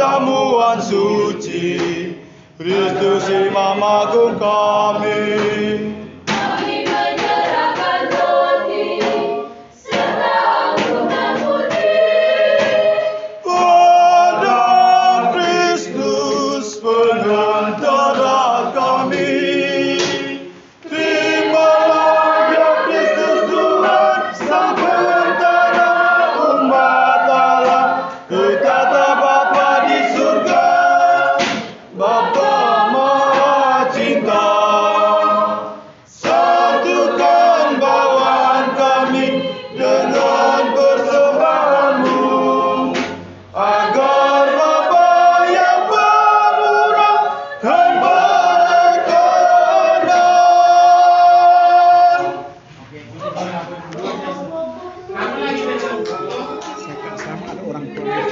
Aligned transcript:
perjamuan 0.00 0.80
suci 0.80 1.76
Kristus 2.56 3.28
Imam 3.28 3.84
Agung 3.84 4.40
kami. 4.40 5.39
por 57.70 57.76
Antonio. 57.76 58.29